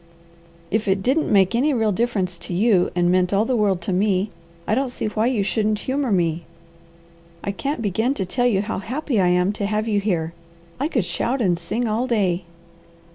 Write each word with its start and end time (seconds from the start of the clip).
"If 0.71 0.87
it 0.87 1.03
didn't 1.03 1.31
make 1.31 1.53
any 1.53 1.75
real 1.75 1.91
difference 1.91 2.39
to 2.39 2.55
you, 2.55 2.89
and 2.95 3.11
meant 3.11 3.31
all 3.31 3.45
the 3.45 3.55
world 3.55 3.83
to 3.83 3.93
me, 3.93 4.31
I 4.65 4.73
don't 4.73 4.89
see 4.89 5.05
why 5.05 5.27
you 5.27 5.43
shouldn't 5.43 5.81
humour 5.81 6.11
me. 6.11 6.43
I 7.43 7.51
can't 7.51 7.83
begin 7.83 8.15
to 8.15 8.25
tell 8.25 8.47
you 8.47 8.61
how 8.63 8.79
happy 8.79 9.19
I 9.19 9.27
am 9.27 9.53
to 9.53 9.67
have 9.67 9.87
you 9.87 9.99
here. 9.99 10.33
I 10.79 10.87
could 10.87 11.05
shout 11.05 11.39
and 11.39 11.55
sing 11.59 11.87
all 11.87 12.07
day." 12.07 12.45